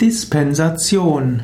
Dispensation. 0.00 1.42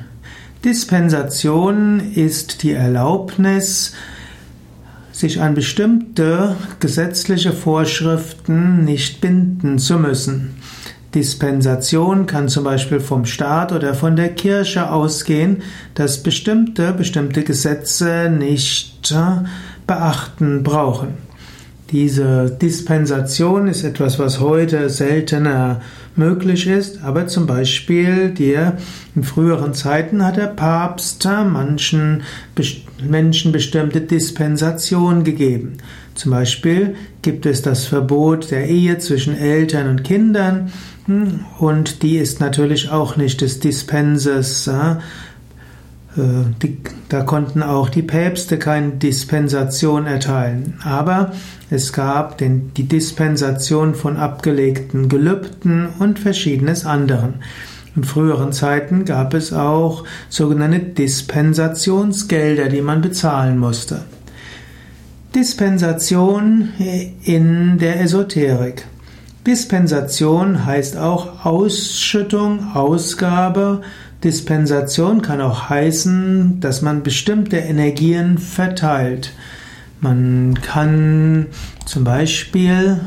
Dispensation 0.65 2.01
ist 2.15 2.63
die 2.63 2.73
Erlaubnis, 2.73 3.93
sich 5.13 5.43
an 5.43 5.55
bestimmte 5.55 6.57
gesetzliche 6.81 7.53
Vorschriften 7.53 8.83
nicht 8.85 9.21
binden 9.21 9.79
zu 9.79 9.99
müssen. 9.99 10.55
Dispensation 11.15 12.27
kann 12.27 12.49
zum 12.49 12.65
Beispiel 12.65 13.01
vom 13.01 13.27
Staat 13.27 13.73
oder 13.73 13.95
von 13.95 14.17
der 14.17 14.35
Kirche 14.35 14.91
ausgehen, 14.91 15.63
dass 15.95 16.23
bestimmte, 16.23 16.95
bestimmte 16.95 17.45
Gesetze 17.45 18.31
nicht 18.31 19.15
beachten 19.87 20.63
brauchen. 20.63 21.15
Diese 21.91 22.51
Dispensation 22.51 23.69
ist 23.69 23.85
etwas, 23.85 24.19
was 24.19 24.41
heute 24.41 24.91
seltener 24.91 25.83
möglich 26.17 26.67
ist, 26.67 27.03
aber 27.05 27.29
zum 27.29 27.47
Beispiel 27.47 28.31
der, 28.31 28.79
in 29.15 29.23
früheren 29.23 29.73
Zeiten 29.73 30.25
hat 30.25 30.37
der 30.37 30.49
Papst 30.49 31.25
manchen 31.25 32.23
Menschen 33.09 33.53
bestimmte 33.53 34.01
Dispensation 34.01 35.23
gegeben. 35.23 35.79
Zum 36.17 36.33
Beispiel 36.33 36.97
gibt 37.23 37.47
es 37.47 37.63
das 37.63 37.85
Verbot 37.85 38.51
der 38.51 38.69
Ehe 38.69 38.99
zwischen 38.99 39.37
Eltern 39.37 39.89
und 39.89 40.03
Kindern 40.03 40.73
hm, 41.05 41.45
und 41.61 42.03
die 42.03 42.17
ist 42.17 42.41
natürlich 42.41 42.91
auch 42.91 43.17
nicht 43.17 43.43
des 43.43 43.61
Dispenses 43.61 44.67
äh, 44.67 44.97
die, 46.17 46.79
da 47.09 47.23
konnten 47.23 47.63
auch 47.63 47.89
die 47.89 48.03
Päpste 48.03 48.59
keine 48.59 48.93
Dispensation 48.93 50.07
erteilen. 50.07 50.75
Aber 50.83 51.33
es 51.71 51.93
gab 51.93 52.39
den, 52.39 52.73
die 52.75 52.89
Dispensation 52.89 53.95
von 53.95 54.17
abgelegten 54.17 55.09
Gelübden 55.09 55.89
und 55.99 56.19
verschiedenes 56.19 56.87
anderen. 56.87 57.35
In 57.95 58.05
früheren 58.05 58.53
Zeiten 58.53 59.05
gab 59.05 59.35
es 59.35 59.53
auch 59.53 60.05
sogenannte 60.29 60.81
Dispensationsgelder, 60.81 62.69
die 62.69 62.83
man 62.83 63.01
bezahlen 63.01 63.59
musste. 63.59 64.03
Dispensation 65.35 66.71
in 67.25 67.79
der 67.79 68.01
Esoterik. 68.01 68.87
Dispensation 69.47 70.65
heißt 70.65 70.97
auch 70.97 71.45
Ausschüttung, 71.45 72.75
Ausgabe 72.75 73.83
Dispensation 74.27 75.23
kann 75.23 75.41
auch 75.41 75.71
heißen, 75.71 76.59
dass 76.59 76.83
man 76.83 77.05
bestimmte 77.05 77.59
Energien 77.59 78.39
verteilt. 78.39 79.31
Man 80.01 80.61
kann 80.63 81.47
zum 81.85 82.03
Beispiel 82.03 83.01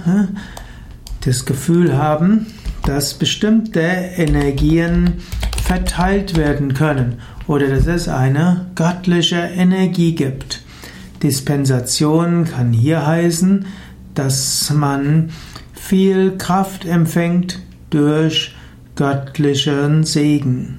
das 1.25 1.45
Gefühl 1.45 1.97
haben, 1.97 2.47
dass 2.85 3.15
bestimmte 3.15 3.81
Energien 3.81 5.15
verteilt 5.61 6.37
werden 6.37 6.73
können 6.73 7.19
oder 7.47 7.67
dass 7.67 7.85
es 7.87 8.07
eine 8.07 8.67
göttliche 8.75 9.41
Energie 9.41 10.15
gibt. 10.15 10.61
Dispensation 11.21 12.45
kann 12.45 12.71
hier 12.71 13.05
heißen, 13.05 13.65
dass 14.15 14.71
man 14.73 15.31
viel 15.73 16.37
Kraft 16.37 16.85
empfängt 16.85 17.59
durch 17.89 18.55
göttlichen 18.95 20.05
Segen. 20.05 20.77